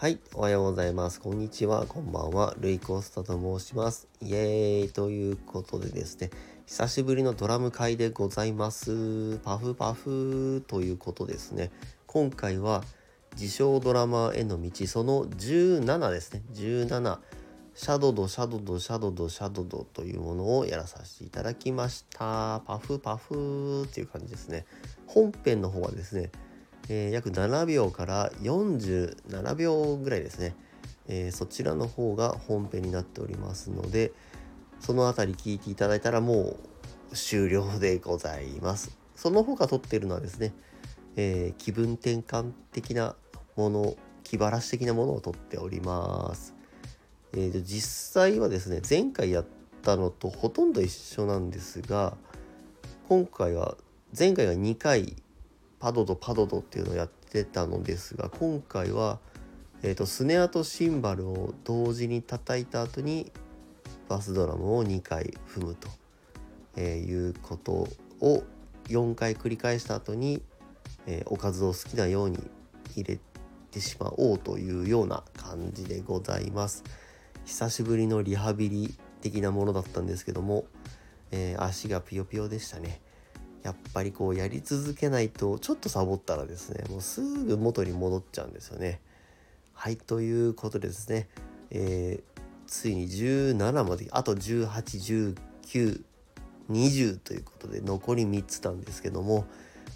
[0.00, 1.20] はい、おはようございます。
[1.20, 2.54] こんにちは、こんばんは。
[2.58, 4.08] ルイ・コースタと申します。
[4.22, 6.30] イエーイということでですね、
[6.64, 9.36] 久しぶりのドラム会でございます。
[9.40, 11.70] パフパフということですね。
[12.06, 12.82] 今回は
[13.34, 16.44] 自称ドラマーへの道その17ですね。
[16.54, 17.18] 17。
[17.74, 22.62] シャドド、シャドド、シャドド、シャドドというものをやらさせていただきました。
[22.66, 24.64] パフパフっていう感じですね。
[25.06, 26.30] 本編の方はですね、
[26.92, 30.56] えー、約7秒から47秒ぐらいですね、
[31.06, 34.12] えー、そちらの方が本編になっておりますので
[34.80, 36.56] その辺り聞いていただいたらも
[37.12, 38.96] う終了でございます。
[39.14, 40.54] その他撮ってるのはですね、
[41.14, 43.14] えー、気分転換的な
[43.54, 46.54] もの気晴らし的なものを撮っております、
[47.34, 49.46] えー、実際はですね前回やっ
[49.82, 52.16] たのとほとんど一緒なんですが
[53.08, 53.76] 今回は
[54.18, 55.16] 前回が2回
[55.80, 59.18] パドドパドドっていうのをやってたのですが今回は、
[59.82, 63.32] えーと、スネアとシンバルを同時に叩いた後に
[64.08, 65.88] バスドラムを2回踏むと、
[66.76, 67.88] えー、いうこと
[68.20, 68.44] を
[68.88, 70.42] 4回繰り返した後に、
[71.06, 72.38] えー、おかずを好きなように
[72.94, 73.18] 入れ
[73.70, 76.84] てしまおうというような感じでございます。
[77.46, 80.66] 久しぶりのリハビリ的なものだったんですけども、
[81.30, 83.00] えー、足がピヨピヨでしたね。
[83.62, 89.00] やっぱりこうやり続けないとちょっとサボったらですねもうすぐ元に戻っちゃうんですよね。
[89.74, 91.28] はいということでですね、
[91.70, 99.46] えー、ついに17まであと181920ということで残り3つなんですけども、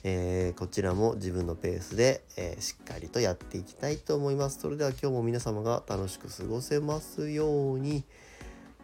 [0.03, 4.61] えー、こちらも自分のペースで、えー、しっかりとやっていきたいと思います。
[4.61, 8.05] それでは今日も皆様が楽しく過ごせますように。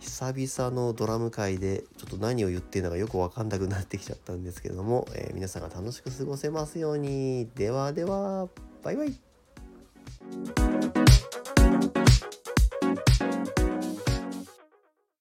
[0.01, 7.49] 久々のドラム会でちょっと何を言ってるのかよく分かんなくなってきちゃったんですけども、えー、皆さんが楽しく過ごせますように。
[7.55, 8.49] ではでは
[8.83, 9.21] バイバイ。